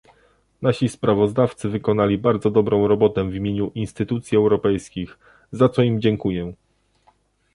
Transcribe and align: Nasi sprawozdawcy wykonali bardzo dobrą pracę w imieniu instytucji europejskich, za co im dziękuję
Nasi 0.61 0.89
sprawozdawcy 0.89 1.69
wykonali 1.69 2.17
bardzo 2.17 2.51
dobrą 2.51 2.97
pracę 2.97 3.29
w 3.29 3.35
imieniu 3.35 3.71
instytucji 3.75 4.37
europejskich, 4.37 5.17
za 5.53 5.69
co 5.69 5.81
im 5.83 6.01
dziękuję 6.01 6.53